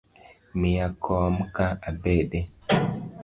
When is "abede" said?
1.89-2.39